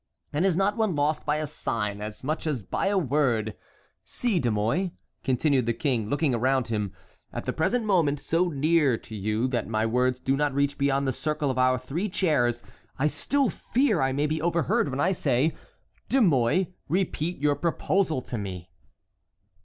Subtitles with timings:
[0.33, 3.55] and is not one lost by a sign as much as by a word?
[4.03, 4.93] See, De Mouy,"
[5.23, 6.91] continued the king, looking around him,
[7.31, 11.07] "at the present moment, so near to you that my words do not reach beyond
[11.07, 12.63] the circle of our three chairs,
[12.97, 15.53] I still fear I may be overheard when I say:
[16.09, 18.71] De Mouy, repeat your proposal to me."